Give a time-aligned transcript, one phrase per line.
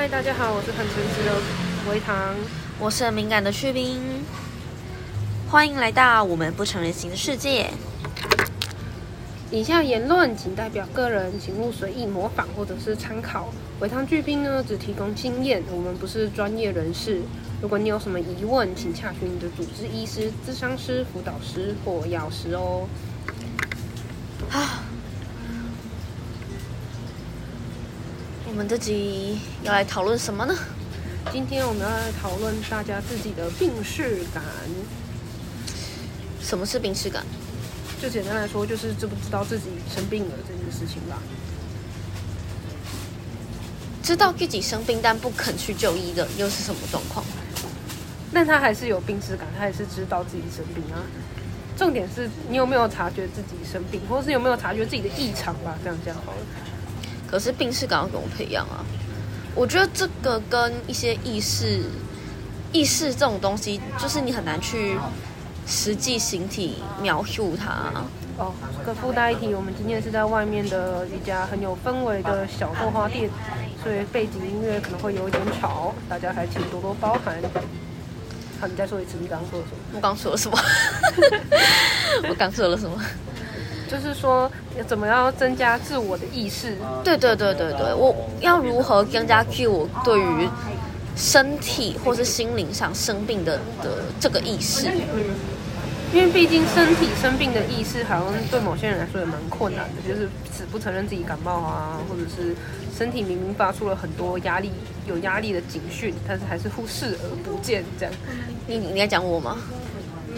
[0.00, 2.34] 嗨，大家好，我是很诚实的维糖。
[2.78, 4.00] 我是很敏感的去冰，
[5.50, 7.68] 欢迎来到我们不成人形的世界。
[9.50, 13.52] 以下言论仅代表个人，请勿随意模仿或者是参考。
[13.80, 17.20] 维糖巨冰呢，只提供经验，我们不是专业人士。
[17.60, 22.88] 如果你有什么疑问，请洽询你的主治医师、咨商师、辅导师或药师哦。
[24.50, 24.80] 啊，
[28.48, 30.54] 我们这集要来讨论什么呢？
[31.32, 34.44] 今天我们要来讨论大家自己的病视感。
[36.42, 37.24] 什么是病耻感？
[38.02, 41.16] 就简单来说，就是知不知道自己生病了这件事情吧。
[44.02, 47.24] 知道自己生病但不肯去就医的，又是什么状况？
[48.30, 51.00] 但他还是有病耻感，他还是知道自己生病啊。
[51.78, 55.78] 重点是你有没有察觉自己生病，或者是有没有察觉自己的异常吧？
[55.82, 56.38] 这样讲好了。
[57.30, 58.84] 可是病耻感要怎么培养啊？
[59.54, 61.82] 我觉得这个跟一些意识、
[62.72, 64.96] 意识这种东西，就是你很难去
[65.66, 67.92] 实际形体描述它。
[68.38, 68.52] 哦，
[68.86, 73.28] 个附带一提，我们今天是在外面的一家很有氛围的小豆花店，
[73.82, 77.36] 所以背景音乐可能会有一点吵，大家还请多多包涵。
[78.60, 79.78] 好，你再说一次，你刚刚说了什么？
[79.94, 80.58] 我刚说了什么？
[82.30, 83.02] 我刚说了什么？
[83.90, 84.50] 就是说，
[84.86, 86.76] 怎么样增加自我的意识？
[87.02, 90.48] 对对对对对，我要如何更加 Q 我对于
[91.16, 94.86] 身体或是心灵上生病的的这个意识？
[96.12, 102.54] 因为毕竟身体生病的意识，好像对某些人来说也蛮困难的，就是死不承认自己感冒啊，或者是
[102.96, 104.72] 身体明明发出了很多压力、
[105.06, 108.14] 有压力的警讯，但是还是忽视而不见这样。
[108.66, 109.56] 你你在讲我吗？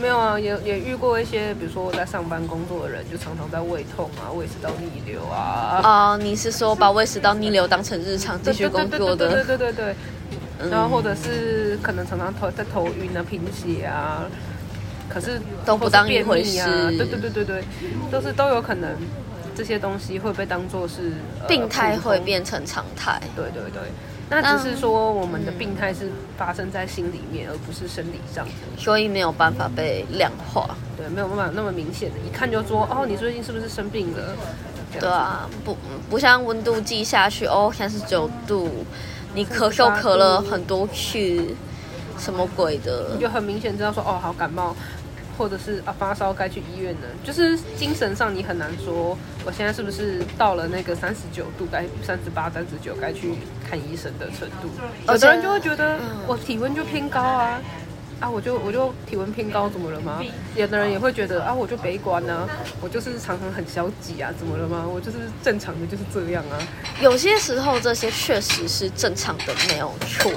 [0.03, 5.78] 没有啊，也也遇过一些，比如说我在上班工作的人，就常常在胃痛啊、胃食道逆流啊。
[5.81, 9.30] 啊，你是说把胃食道逆流当成日常继续工作的？
[9.30, 9.95] 对对对对对。
[10.69, 14.24] 然后或者是可能常常头在头晕啊、贫血啊，
[15.08, 16.89] 可是都不当一回事啊。
[16.89, 17.64] 对对对对对，
[18.11, 18.90] 都是都有可能，
[19.55, 21.13] 这些东西会被当做是
[21.46, 23.20] 病态，会变成常态。
[23.36, 23.83] 对对对。
[24.41, 28.47] 那只是说，我们的病态是发生在心里面，而不是生理上，
[28.79, 30.75] 所以没有办法被量化。
[30.97, 34.35] 对，没有办法那么明显的，一看就说，哦，你最近是不是生病了？
[34.98, 35.77] 对啊，不
[36.09, 38.85] 不像温度计下去，哦，三十九度，
[39.35, 41.55] 你咳嗽咳了很多次，
[42.19, 43.11] 什么鬼的？
[43.14, 44.75] 你就很明显知道说，哦，好感冒。
[45.37, 53.35] 或者是啊发烧该去医院呢，就是精神上你很难说，我现在是不是到了那个三十九度该三十八三十九该去
[53.69, 54.69] 看医生的程度？
[55.09, 57.61] 有的人就会觉得我体温就偏高啊，
[58.20, 60.23] 啊我就我就体温偏高怎么了吗？
[60.55, 62.47] 有的人也会觉得啊我就悲观啊，
[62.81, 64.85] 我就是常常很消极啊，怎么了吗？
[64.87, 66.59] 我就是正常的就是这样啊。
[67.01, 70.31] 有些时候这些确实是正常的，没有错。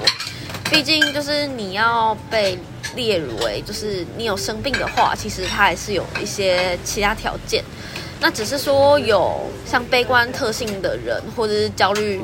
[0.68, 2.58] 毕竟就是你要被
[2.96, 7.62] 列入为就是你有生病的话，其实它还是有一些其他条件。
[8.18, 12.20] 那只是说有像悲观特性的人，或者是焦虑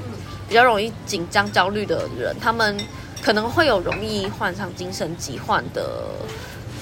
[0.49, 2.77] 比较容易紧张焦虑的人，他们
[3.23, 6.09] 可能会有容易患上精神疾患的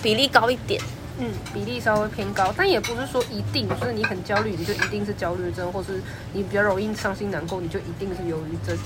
[0.01, 0.81] 比例高一点。
[1.19, 6.01] 嗯，比例稍微偏高，但也不是说一定就是你很焦虑你就一定是焦虑症，或是
[6.33, 8.78] 你比较容易伤心难过你就一定是忧郁症，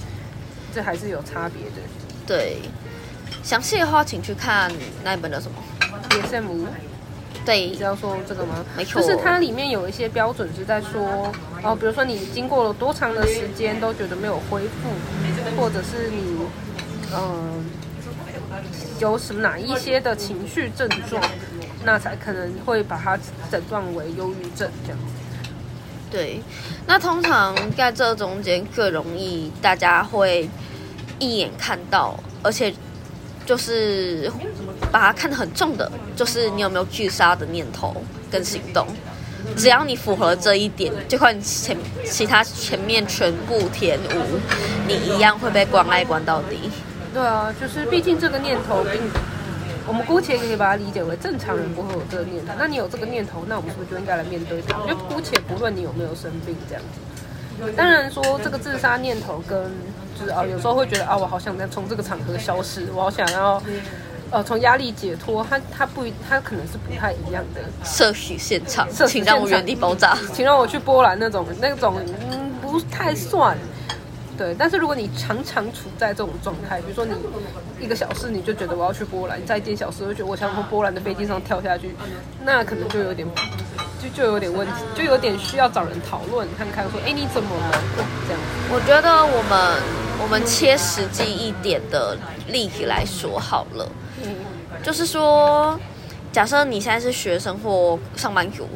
[0.74, 1.76] 这还是有差别的。
[2.26, 2.56] 对，
[3.44, 4.72] 详细的话请去看
[5.04, 5.58] 那一本的什么
[6.08, 6.66] ？DSM。
[7.44, 8.64] 对，你知道说这个吗？
[8.74, 11.30] 没错，就是它里面有一些标准是在说，
[11.62, 14.88] 哦，比如说你经过了多长的时间都觉得没有恢复，
[15.60, 16.38] 或者是你，
[17.14, 17.66] 嗯，
[18.98, 21.22] 有什么哪一些的情绪症状，
[21.84, 23.18] 那才可能会把它
[23.50, 25.50] 诊断为忧郁症这样子。
[26.10, 26.40] 对，
[26.86, 30.48] 那通常在这中间最容易大家会。
[31.20, 32.74] 一眼看到，而且
[33.46, 34.30] 就是
[34.90, 37.94] 把它看得很重的，就是你有没有拒杀的念头
[38.30, 38.86] 跟行动。
[39.56, 44.40] 只要你符合这一点，就看前其他前面全部填无，
[44.88, 46.70] 你一样会被关爱关到底。
[47.12, 49.00] 对啊，就是毕竟这个念头，并
[49.86, 52.54] 我们姑且可以把它理解为正常人不会有这个念头。
[52.58, 54.78] 那你有这个念头，那我们是不是就应该来面对它？
[54.88, 57.72] 就姑且不论你有没有生病这样子。
[57.76, 59.70] 当然说这个自杀念头跟。
[60.18, 63.62] 就是啊，有时候会觉得啊，我好想再从这个场合消失，我好想要，
[64.30, 65.44] 呃，从压力解脱。
[65.48, 67.60] 他他不，他可能是不太一样的。
[67.84, 72.00] 摄取现场，请让我原地爆炸，请让我去波兰那种那种，
[72.30, 73.56] 嗯，不太算。
[74.36, 77.12] 对，但是如果你常常处在这种状态，比如说你
[77.80, 81.94] 一个小时你就觉得我要去波兰，在一件小事就觉得我想从波兰的飞机上跳下去，
[82.44, 83.28] 那可能就有点
[84.02, 87.80] 就就有点问题，就有点需要找人讨论看看，说哎你怎么了？
[88.26, 88.40] 这样。
[88.72, 90.03] 我觉得我们。
[90.22, 92.16] 我们切实际一点的
[92.48, 93.88] 例子来说好了，
[94.82, 95.78] 就是说，
[96.32, 98.68] 假设你现在是学生或上班族，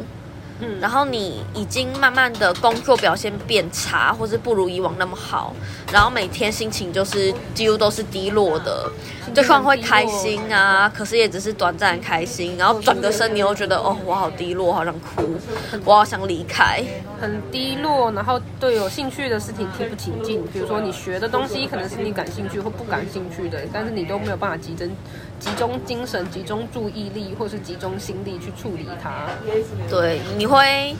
[0.60, 5.54] 嗯然后你已经慢慢的工作表现变差，或是不如以往那么好，
[5.92, 8.90] 然后每天心情就是几乎都是低落的，
[9.34, 15.36] 就算会开心啊，可是也只是短暂的开心，然后转个身你又觉得哦，我好低落，好想哭，
[15.84, 16.82] 我好想离开。
[17.20, 20.44] 很低落，然后对有兴趣的事情提不起劲。
[20.52, 24.88] 比如说你学的东西可能是你感兴趣或不感兴趣的，但是你都没有办法集中
[25.40, 29.26] 集中精神、集中注意力或是集中心力去处理它。
[29.90, 30.96] 对，你会，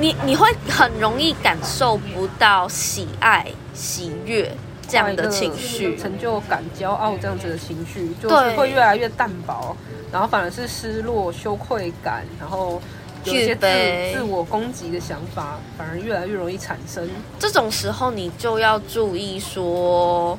[0.00, 4.50] 你你会很容易感受不到喜爱、喜悦
[4.88, 5.96] 这样的情绪。
[5.96, 9.76] 成就感、骄傲这样子的情绪，就对是会越来越淡薄，
[10.10, 12.80] 然后反而是失落、羞愧感，然后
[13.24, 13.66] 有一些自
[14.14, 17.08] 自我攻击的想法，反而越来越容易产生。
[17.38, 20.38] 这种时候，你就要注意说，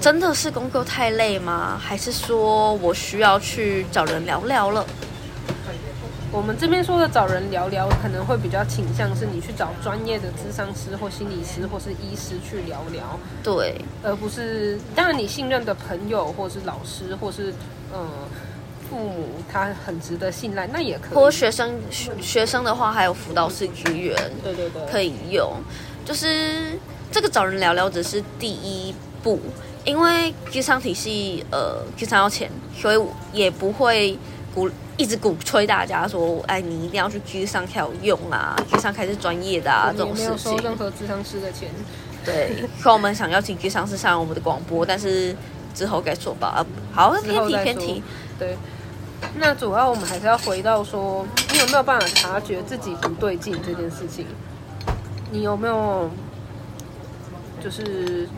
[0.00, 1.80] 真的是工作太累吗？
[1.82, 4.86] 还是说我需要去找人聊聊了？
[6.32, 17.52] 我们这边说的找人聊聊，可能会比较倾向是你去找专业的智商师或心理师或是医师去聊聊，对，而不是当然你信任的朋友或是老师或是
[17.92, 18.00] 呃
[18.88, 21.14] 父母，他很值得信赖，那也可以。
[21.14, 25.52] 或学生学学生的话，还有辅导室资源对对对，可以用。
[26.02, 26.78] 就是
[27.10, 29.38] 这个找人聊聊只是第一步，
[29.84, 33.00] 因为智商体系呃智商要钱，所以
[33.34, 34.18] 也不会
[34.54, 34.70] 鼓
[35.02, 40.62] 一直鼓吹大家说，哎，你一定要去居上才有用啊，居上开是专业的啊，这种事我没有收情。
[40.62, 41.68] 任何智商师的钱。
[42.24, 45.34] 对，所以我们想邀请居上师上我们的广播，但是
[45.74, 46.46] 之后再说吧。
[46.46, 48.02] 啊好，之偏题偏题。
[48.38, 48.56] 对，
[49.34, 54.24] 那主要我们还是要回到说，你有没有办法察觉自己不对劲这件事情？
[55.32, 56.08] 你有没有
[57.60, 58.28] 就是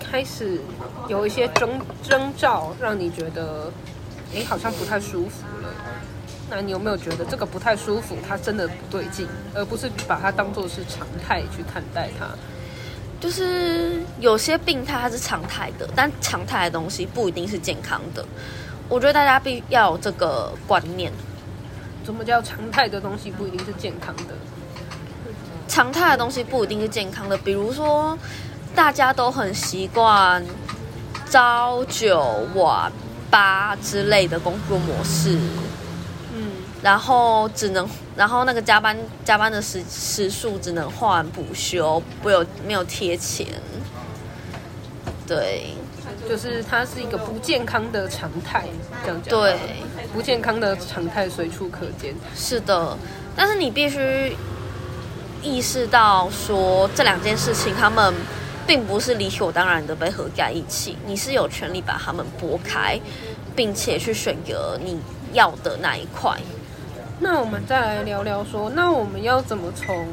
[0.00, 0.58] 开始
[1.06, 3.70] 有一些征征兆，让你觉得，
[4.34, 5.68] 诶，好像不太舒服了？
[6.48, 12.26] 那你有没有觉得这个不太舒服，它真的不对劲，而不是把它当做是常态去看待它？
[13.18, 18.24] 就是有些病态它是常态的，但常态的东西不一定是健康的。
[18.88, 21.10] 我觉得大家必要有这个观念。
[22.04, 24.34] 什么叫常态的东西不一定是健康的？
[25.66, 28.16] 常态的东西不一定是健康的，比如说
[28.74, 30.44] 大家都很习惯
[31.28, 32.92] 朝九晚
[33.30, 35.38] 八之类的工作模式，
[36.34, 36.50] 嗯，
[36.82, 43.46] 然后只能，然后那个加班加班的时时数只能换补休，不有没有贴钱。
[45.26, 45.74] 对
[46.28, 48.64] 就是它是一个不健康的常态，
[49.02, 49.30] 这样讲。
[49.30, 49.58] 对，
[50.12, 52.14] 不健康的常态随处可见。
[52.34, 52.96] 是的，
[53.34, 54.36] 但是你必须
[55.42, 58.14] 意识到说这两件事情，他们
[58.66, 63.00] 并不是理所当然的被合在一起，你是有权利把它们拨开，
[63.54, 64.98] 并且去选择你
[65.32, 66.36] 要的那一块。
[67.20, 70.06] 那我们再来聊聊说，那我们要怎么从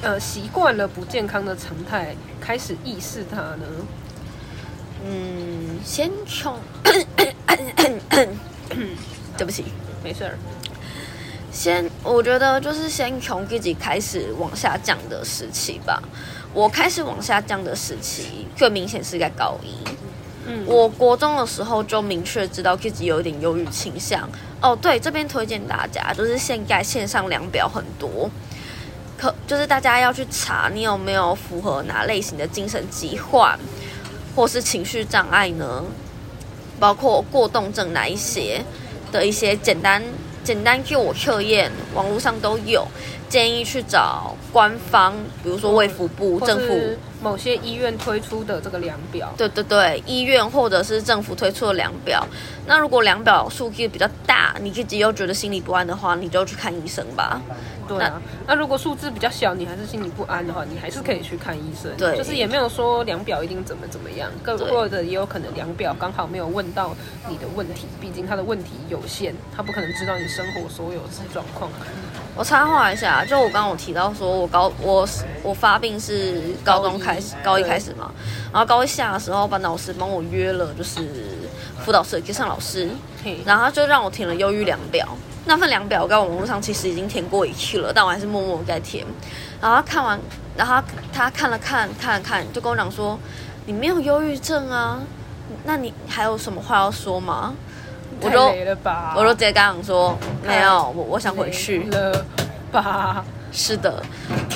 [0.00, 3.66] 呃习惯了不健康的常态开始意识它呢？
[5.04, 6.56] 嗯，先从，
[9.36, 9.64] 对不起，
[10.02, 10.38] 没事儿，
[11.50, 16.00] 先我觉得就是先从自己开始往下降的时期吧。
[16.54, 19.74] 我开始往下降的时期，最明显是在高一。
[20.46, 24.28] 嗯，我国中的时候就明确知道自己有一点忧郁倾向。
[24.60, 28.30] 哦，对，这边推荐大家，就是现在线上量表很多，
[29.16, 33.58] 可就是大家要去查你有没有符合哪类型的精神疾患，
[34.36, 35.84] 或是情绪障碍呢？
[36.78, 38.60] 包括过动症哪一些
[39.12, 40.02] 的一些简单
[40.42, 42.84] 简单自我测验，网络上都有，
[43.32, 46.78] 建议去找官方，比如说卫福部、或政府
[47.22, 49.32] 某些医院推出的这个量表。
[49.38, 52.26] 对对对，医院或者是政府推出的量表。
[52.66, 57.40] 那如果量表数据比较大，你自己又觉得心里不安的话，你就去看医生吧。
[57.88, 61.90] 对啊，那如果数字比较小，你还是心里不安的话，你还是可以去看医生。
[61.96, 66.94] 对就是也没有说量表一定怎么怎么样，更对或者也有可能量表刚好没有问到
[67.30, 71.70] 你的问题，毕竟他的问题有限，他不可能知道你生活所有之状况。
[72.34, 75.06] 我插话一下，就我刚刚有提到说，我高我
[75.42, 78.10] 我发病是高中开始，高一对开始嘛，
[78.50, 81.00] 然后高一下的时候，班导师帮我约了就是
[81.84, 82.88] 辅导室的接上老师，
[83.22, 85.06] 嘿，然后他就让我填了忧郁量表。
[85.44, 89.04] 那份量表我在网络上其实已经填过一次了，但我还是默默在填。
[89.60, 90.18] 然后他看完，
[90.56, 93.18] 然后他他看了看看了看，就跟我讲说
[93.66, 95.00] ：“你没有忧郁症啊，
[95.64, 97.54] 那你还有什么话要说吗？”
[98.22, 98.42] 我就？
[99.16, 101.82] 我就直接跟他讲说：“没有，我我想回去。
[101.90, 102.24] 了
[102.70, 103.24] 吧？
[103.52, 104.02] 是的，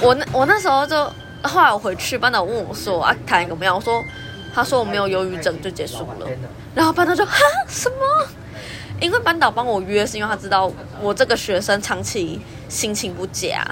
[0.00, 0.96] 我那我那时候就，
[1.42, 3.74] 后来我回去，班导问我说啊，谈怎么样？
[3.74, 4.02] 我说，
[4.54, 6.26] 他说我没有忧郁症就结束了。
[6.74, 7.34] 然后班导说哈
[7.68, 8.26] 什么？
[8.98, 13.62] 因为班导帮我约，是因为他知道我这个学生长期心情不佳，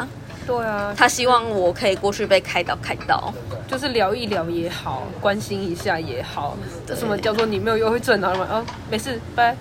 [0.46, 3.32] 对啊，他希望我可以过去被开导开导。
[3.66, 6.54] 就是聊一聊也好，关心一下也好。
[6.86, 8.20] 这什么叫做你没有忧郁症？
[8.20, 9.56] 然后嘛，哦，没事，拜。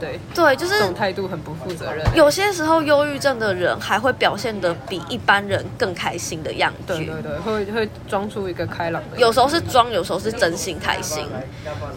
[0.00, 2.04] 对，对，就是这种态度很不负责任。
[2.14, 6.96] 有些时候忧郁症的人还会表现的比一般人更开心的样子。
[6.96, 9.18] 对对对，会会装出一个开朗的。
[9.18, 11.26] 有时候是装，有时候是真心开心。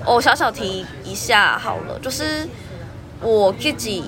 [0.06, 2.48] 我、小小提一下好了，就是
[3.22, 4.04] 我自己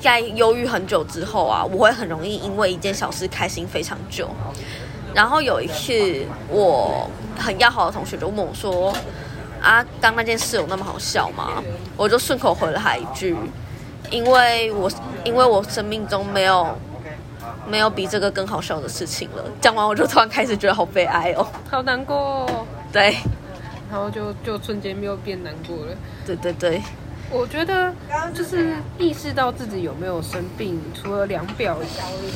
[0.00, 4.28] 在忧郁很久之后啊，我会很容易因为一件小事开心非常久。
[5.14, 8.92] 然后有一次，我很要好的同学就问我说
[9.60, 11.62] ：“啊，刚那件事有那么好笑吗？”
[11.96, 13.36] 我就顺口回了他一句
[14.10, 14.90] ：“因为我
[15.24, 16.66] 因为我生命中没有
[17.66, 21.46] 没有比这个更好笑的事情了。”讲完我就突然开始觉得好悲哀哦。
[21.70, 23.16] 好难过、哦，对，
[23.90, 25.96] 然后就就瞬间又变难过了。
[26.24, 26.82] 对对对，
[27.30, 27.92] 我觉得
[28.34, 31.76] 就是意识到自己有没有生病，除了量表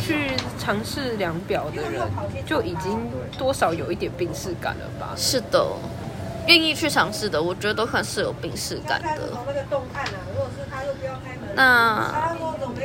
[0.02, 2.02] 去尝试量表的人，
[2.46, 2.98] 就已经
[3.38, 5.14] 多少有一点病逝感了吧？
[5.16, 5.66] 是的，
[6.46, 9.30] 愿意去尝试的，我觉得都算是有病逝感的。
[11.54, 12.34] 那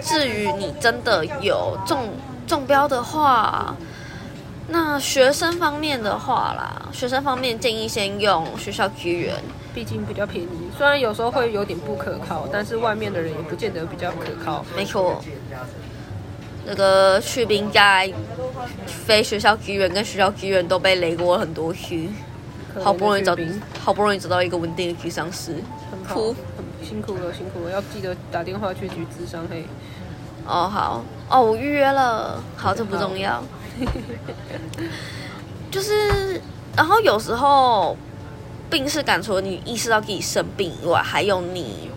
[0.02, 2.10] 至于你真的有中
[2.46, 3.76] 中标的话，
[4.68, 9.34] 那学生方面的话啦，学生方面建议先用学校资源。
[9.74, 14.66] 毕竟比较便宜，虽然有时候会有点不可靠，但是外面的人也不见得比较可靠。
[14.76, 15.24] 没错，
[16.66, 18.04] 那个去兵家
[18.88, 21.96] 非学校资源跟学校资源都被雷过很多次，
[22.84, 23.36] 好不容易找
[23.84, 25.56] 好不容易找到一个稳定的咨商师，
[25.92, 26.36] 很好哭。
[26.80, 29.66] 很辛苦了，辛苦了，要记得打电话去局智商嘿。
[30.46, 33.44] 哦，好，哦，我预约了，好，这不重要。
[35.70, 36.42] 就是，
[36.76, 37.98] 然后有时候
[38.70, 41.90] 病是感，除了你意识到自己生病以外，还有你，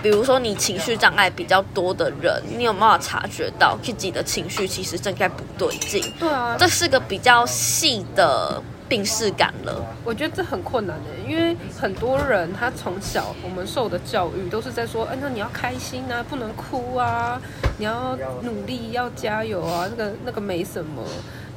[0.00, 6.00] 比如说你情绪障碍比较多的人，你有没有察觉到自己的情绪其实正在不对劲？
[6.20, 9.84] 对啊，这是个比较细的病逝感了。
[10.04, 17.40] 我觉得这很困难的，因为很多人他从小我们受的教育都是在说，哎，那你要开心啊，不能哭啊，
[17.78, 21.02] 你要努力，要加油啊，那个那个没什么，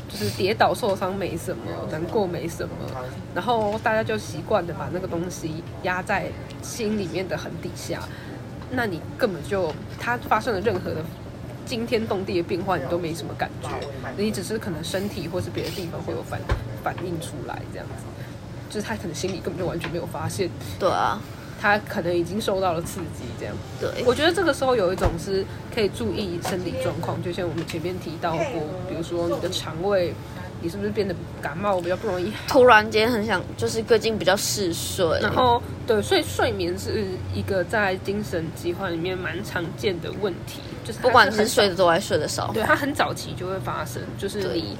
[0.09, 2.75] 就是跌倒受伤没什么，难过没什么，
[3.33, 6.25] 然后大家就习惯的把那个东西压在
[6.61, 8.01] 心里面的很底下，
[8.71, 10.97] 那你根本就他发生了任何的。
[11.63, 13.69] 惊天动地的变化，你都没什么感觉，
[14.17, 16.45] 你只是可能身体或是别的地方会有反应
[16.83, 18.03] 反映出来，这样子，
[18.69, 21.19] 就是他可能心里根本就完全没有发现，对啊，
[21.61, 23.55] 他可能已经受到了刺激，这样。
[23.79, 30.13] 对，我觉得这个时候有一种是可以注意身体状况，就像我们前面提到过，比如说你的肠胃，
[30.61, 32.31] 你是不是变得感冒比较不容易？
[32.47, 44.77] 突然间很想，就是最近比较嗜睡，然后对，所以睡眠是一个在精神疾患里面蛮常见的问题，就是它不管是睡得多还是睡得少，对，它很早期就会发生，就是你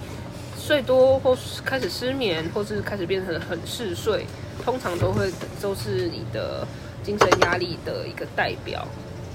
[0.71, 4.25] 睡多或是开始失眠，或是开始变成很嗜睡，
[4.63, 5.29] 通常都会
[5.61, 6.65] 都是你的
[7.03, 8.87] 精神压力的一个代表。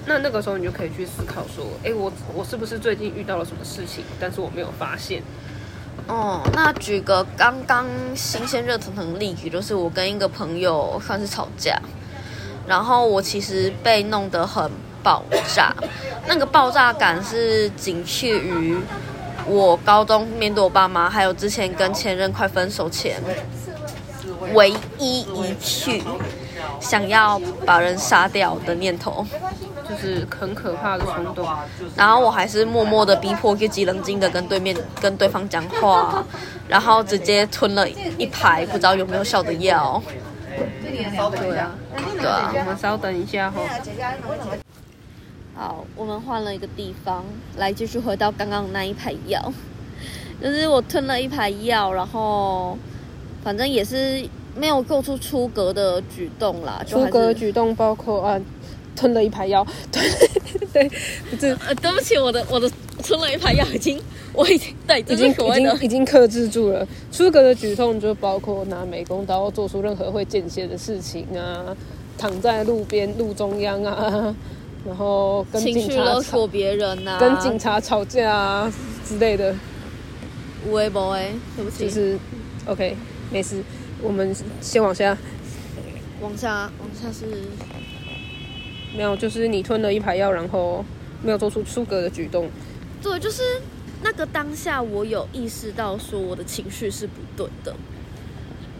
[0.06, 5.22] 那那个时候你就可以去思考说，哎，我我是不是最近遇到了什么事情，但是我没有发现？
[6.06, 11.78] 哦，那举个刚刚新鲜热腾腾的例子，就是我跟一个朋友算是吵架，
[12.66, 14.70] 然后我其实被弄得很
[15.02, 15.22] 爆
[15.54, 15.76] 炸，
[16.26, 18.78] 那个爆炸感是仅次于
[19.46, 23.20] 我高中面对我爸妈，还有之前跟前任快分手前
[24.52, 26.00] 唯一一次
[26.80, 29.26] 想要把人杀掉的念头。
[29.88, 31.46] 就是很可怕的冲动。
[31.94, 36.24] 然后我还是默默的逼迫自己冷静的跟对面跟对方讲话，
[36.66, 40.02] 然后直接吞了一排不知道有没有效的药。
[40.90, 41.04] 对
[41.56, 41.70] 啊，
[42.18, 43.60] 对啊，我们稍等一下哈。
[45.56, 47.24] 好，我们换了一个地方
[47.56, 49.52] 来继续回到刚刚那一排药，
[50.42, 52.76] 就是我吞了一排药，然后
[53.42, 54.22] 反正也是
[54.54, 58.38] 没有做出出格的举动啦，出格举动包括啊，
[58.94, 60.02] 吞了一排药，对
[60.74, 62.70] 对，呃，对不起，我的我的
[63.02, 63.98] 吞了一排药已经，
[64.34, 66.86] 我已经对，这已经已经已经克制住了。
[67.10, 71.74] 出格的举动就包括拿美工刀做出任何会见血的事情啊，
[72.18, 74.34] 躺在路边路中央啊，
[74.86, 78.72] 然后跟情绪警察吵勒索别人呐、啊，跟警察吵架啊
[79.04, 79.54] 之类的，
[80.64, 82.18] 无为不为，对不起，就是
[82.66, 82.96] OK
[83.32, 83.62] 没事，
[84.00, 85.16] 我们先往下。
[86.20, 87.26] 往下往下是。
[88.96, 90.84] 没有，就是你吞了一排药，然后
[91.22, 92.48] 没有做出出格的举动。
[93.02, 93.42] 对，就是
[94.02, 97.74] 那个当下我有意识到说我的情绪是不对的，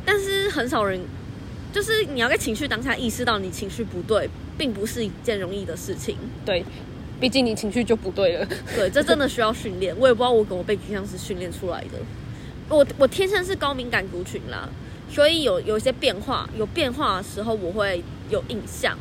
[0.04, 1.00] 但是很少人，
[1.76, 6.16] 就是你要在情绪当下意识到你情绪不对，并不是一件容易的事情。
[6.42, 6.64] 对，
[7.20, 8.48] 毕竟你情绪就不对了。
[8.74, 9.94] 对，这真的需要训练。
[9.98, 11.98] 我也不知道我跟我背景上是训练出来的。
[12.70, 14.66] 我我天生是高敏感族群啦，
[15.10, 18.96] 所以有有一些变化，有变化的时候我会有印象。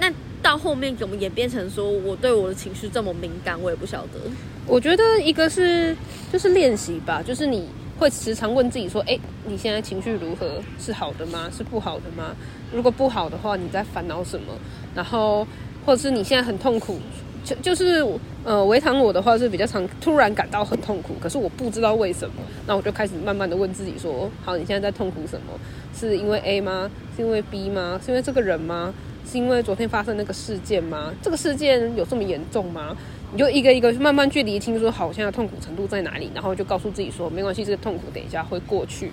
[0.00, 0.10] 那
[0.42, 4.18] 到后面怎么演变成说我对我的情绪这么敏感，我也不晓得。
[4.66, 5.94] 我觉得一个是
[6.32, 10.62] 就是练习吧，就是你会时常问自己说：“哎，你现在情绪如何？
[10.78, 11.50] 是好的吗？
[11.54, 12.36] 是不好的吗？
[12.72, 14.54] 如果不好的话，你在烦恼什么？
[14.94, 15.46] 然后
[15.84, 16.98] 或者是你现在很痛苦，
[17.44, 18.06] 就就是
[18.44, 22.34] 呃，维唐我的话是比较常突然感到很痛苦，可是我不知道为什么，
[22.66, 25.52] 那我就开始慢慢的问自己说：好，你现在在痛苦什么？
[25.92, 26.88] 是因为 A 吗？
[27.16, 28.00] 是因为 B 吗？
[28.04, 28.94] 是因为这个人吗？
[29.30, 31.12] 是因为昨天发生那个事件吗？
[31.20, 32.96] 这个事件有这么严重吗？
[33.32, 39.12] 你就一个一个慢慢去厘清，说好，现在痛苦程度在哪里，然后就告诉自己说，没关系，这个痛苦等一下会过去。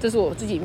[0.00, 0.60] 这是我自己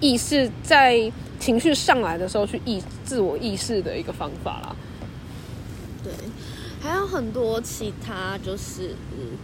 [0.00, 4.76] 意识在情绪上来的时候去意自我意识的一个方法啦。
[6.02, 6.12] 对，
[6.80, 8.94] 还有很多其他就是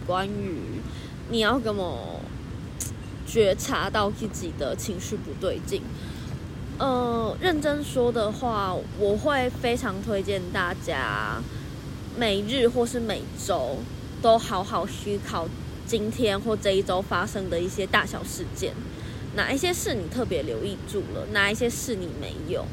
[0.05, 0.81] 关于
[1.29, 2.19] 你要怎么
[3.25, 5.81] 觉察到自己的情绪不对劲。
[6.77, 11.41] 呃，认真说的话，我会非常推荐大家
[12.17, 13.77] 每日或是每周
[14.21, 15.47] 都好好思考
[15.85, 18.73] 今天或这一周发生的一些大小事件，
[19.35, 22.65] 哪一些事你特别留意住了，哪一些事你没有，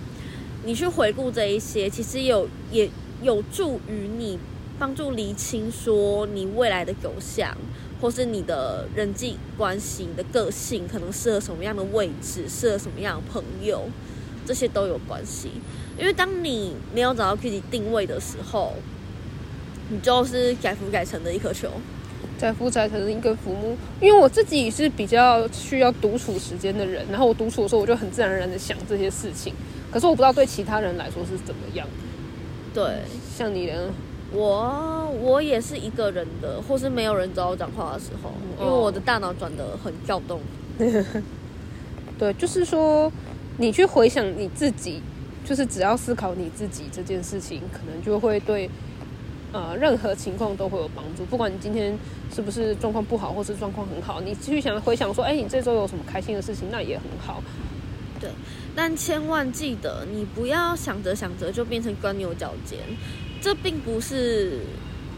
[0.65, 2.91] 你去回顾这一些，其实有也
[3.23, 4.39] 有助于你
[4.79, 7.57] 帮助厘清说你未来的走向。
[8.01, 13.91] 或是你的人际关系、你的个性，可能适合什么样的位置，适合什么样的朋友，
[14.47, 15.51] 这些都有关系。
[15.99, 18.73] 因为当你没有找到自己定位的时候，
[19.91, 21.69] 你就是载浮载沉的一颗球，
[22.39, 23.77] 载浮载沉的一个浮木。
[24.01, 29.53] 因为我自己是比较需要独处时间的人，然后我独处的时候，我就很自然而然的想这些事情。
[29.91, 31.87] 可是我不知道对其他人来说是怎么样。
[32.73, 32.99] 对，
[33.37, 33.91] 像你呢？
[34.33, 40.41] 我我也是一个人的，或是没有人找我讲话的时候，因为我的大脑转得很跳动。
[42.17, 43.11] 对，就是说，
[43.57, 45.03] 你去回想你自己，
[45.45, 48.71] 就是只要思考你自己这件事情，可能就会对
[49.53, 51.25] 呃任何情况都会有帮助。
[51.25, 51.99] 不管你今天
[52.35, 57.43] 是不是状况不好，或是状况很好，你继续想回想说，哎，你这周有什么开心的事情，那也很好。
[58.21, 58.31] 对，
[58.77, 62.79] 但千万记得，你不要想着想着就变成钻牛角尖。
[63.41, 64.61] 这并不是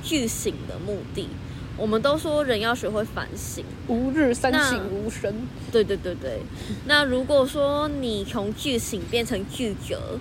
[0.05, 1.29] 觉醒的目的。
[1.77, 5.35] 我们都说人要学会反省，吾日三省吾身。
[5.73, 6.39] 对对对对。
[6.87, 10.19] 那如果说你从觉醒变成拒责，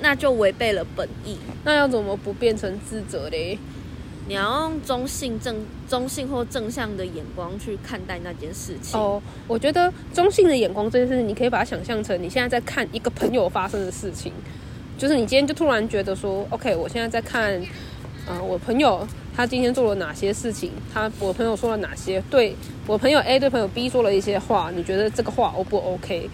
[0.00, 1.36] 那就违背了本意。
[1.64, 3.58] 那要怎么不变成自责嘞？
[4.26, 5.56] 你要用中性正
[5.88, 9.00] 中性或正向的眼光去看待那件事情。
[9.00, 14.30] 哦，我觉得中性的眼光这件事，你可以把它想象成你现在在看一个朋友发生的事情。
[14.98, 17.58] 就是你今天就突然觉得说，OK，我现在在看，
[18.28, 22.54] 嗯，我朋友他今天做了哪些事情，他我朋友说了哪些，对
[22.86, 26.28] 我朋友 A 对朋友 B 说了一些话，你觉得这个话 O 不 OK？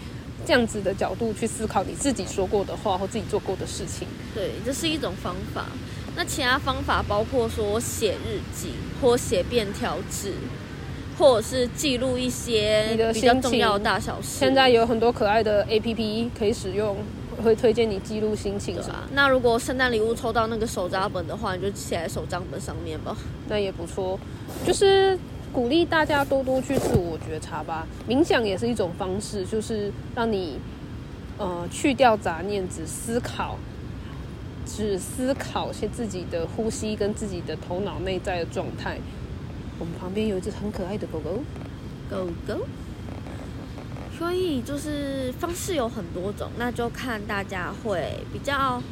[0.46, 4.06] 这样子的角度去思考你自己说过的话或自己做过的事情。
[4.34, 5.66] 对，这是一种方法。
[6.16, 10.34] 那其他方法包括说写日记或写便条纸，
[11.18, 14.28] 或者是记录一些比较重要的大小事。
[14.38, 16.96] 现在有很多可爱的 APP 可以使用。
[17.42, 19.08] 会推荐你记录心情啊。
[19.12, 23.14] 那如果圣诞礼物抽到那个手账本的话，你就写在手账本上面吧。
[23.48, 24.16] 那也不错，
[24.64, 25.18] 就是
[25.54, 27.86] 鼓励大家多多去自我觉察吧。
[28.08, 30.58] 冥想也是一种方式，就是让你
[31.38, 33.56] 呃去掉杂念，只思考，
[34.66, 38.98] 只思考些自己的呼吸跟自己的头脑内在的状态。
[39.78, 41.38] 我们旁边有一只很可爱的狗狗，
[42.10, 42.66] 狗狗。
[44.18, 48.82] 所以就是方式有很多种，那就看大家会比较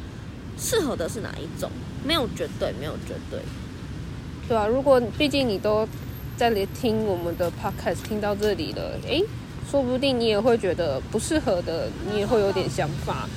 [0.57, 1.69] 适合的是哪一种，
[2.05, 3.39] 没有绝对，没有绝对，
[4.47, 5.87] 对啊，如果毕竟你都
[6.37, 9.23] 在听我们的 podcast 听到这里了，诶，
[9.69, 13.27] 说不定你也会觉得不适合的，你也会有点想法；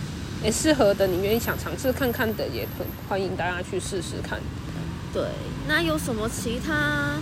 [0.43, 4.41] 诶，适合的，你愿意想尝试看看的，也很欢迎大家去试试看。
[5.13, 5.23] 对，
[5.69, 7.19] 那有什么其他？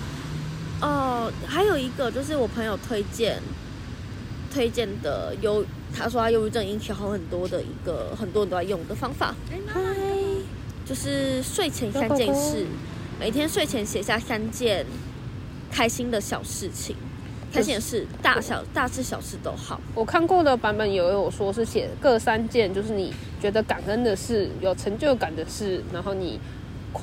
[0.81, 3.41] 哦，还有一个就是我朋友推荐。
[4.53, 9.35] 推荐的忧，他说他忧郁症引起好很多的一个很多人都在用的方法，
[9.67, 9.83] 嗨，
[10.87, 12.65] 就是睡前三件事，
[13.19, 14.87] 每天睡前写下三件
[15.75, 16.95] 开心的小事情，
[17.53, 19.81] 开心的事大小大事小事都好。
[19.93, 26.39] 我看过的版本也有说是写各三件，就是你觉得感恩的事、有成就感的事，然后你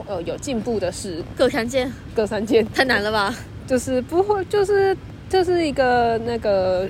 [0.08, 3.36] 呃有进步的事各三件，各三件，太难了吧？
[3.68, 4.96] 就是不会，就是
[5.30, 6.88] 就是一个那个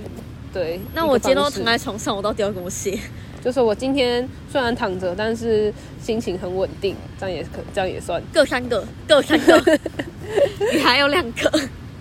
[0.54, 0.80] 对。
[0.94, 3.00] 那我今天都躺在床上，我到底要怎么写？
[3.44, 9.80] 就是我今天虽然躺着，但是心情很稳定，这样也可这样也算，各三个，各三个，
[10.74, 11.52] 你还有两个。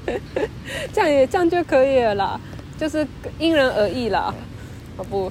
[0.93, 2.41] 这样也这样就可以了啦，
[2.79, 3.07] 就是
[3.39, 4.35] 因人而异啦，
[4.97, 5.31] 好不？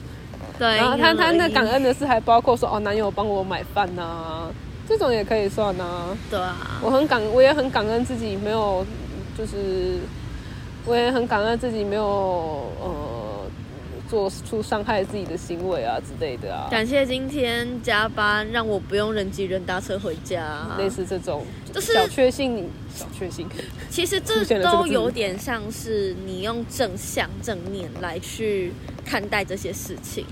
[0.57, 4.47] 对，然后他他那感恩，恩的事还包括说哦，男友帮我买饭呐、
[4.87, 8.85] 这种也可以算呐、对啊，我很感，我也很感恩自己没有，
[9.37, 9.99] 就是
[10.85, 12.87] 我也很感恩自己没有呃
[14.09, 20.67] 做出伤害自己的行为啊之类的啊，感谢今天加班，让我不用人挤人搭车回家。
[20.79, 23.47] 类似这种就是小确幸，小确幸，
[23.89, 28.73] 其实这都有点像是你用正向正念来去
[29.05, 30.25] 看待这些事情，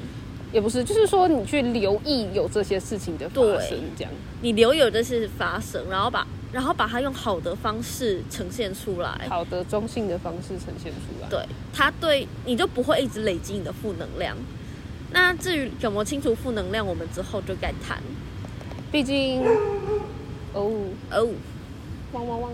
[0.52, 4.12] 也不是，就是说你去留意有这些事情的发生对，这样。
[4.42, 9.28] 你留有这些发生，然后把然后把它用好的方式呈现出来。
[9.30, 11.30] 好的中性的方式呈现出来。
[11.30, 14.36] 对，它对你就不会一直累积你的负能量。
[15.12, 18.02] 那至于怎么清除负能量，我们之后就该谈。
[18.92, 19.42] 毕竟，
[20.54, 20.72] 哦，
[21.12, 21.28] 哦，
[22.14, 22.52] 汪汪汪，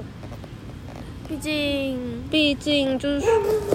[1.27, 3.27] 毕竟毕竟就是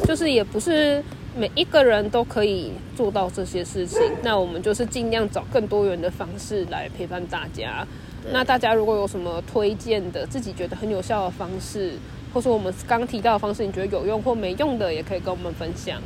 [0.04, 1.02] 就是也不是
[1.37, 4.00] 每一个人都可以做到这些事情。
[4.22, 7.87] 那我们就是尽量找更多元的方式来陪伴大家。
[8.22, 11.94] 对那大家如果有什么推荐的，自己觉得很有效的方式，
[12.33, 16.00] 或是我们刚提到的方式，你觉得有用或没用的，也可以跟我们分享。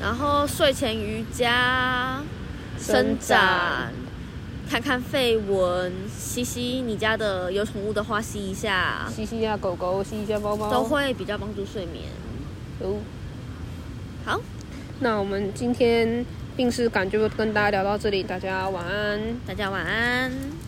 [0.00, 2.22] 然后睡前瑜伽、
[2.78, 3.92] 伸伸展展，
[4.68, 12.04] 看看绯闻，吸吸你家的有宠物的话吸一下，吸吸一下狗狗，吸一下猫猫，都会比较帮助睡眠。
[12.80, 12.98] 哦。
[14.26, 14.40] 好，
[15.00, 16.24] 那我们今天
[16.56, 19.20] 病视感就跟大家聊到这里，大家晚安。
[19.46, 20.63] 大家晚安。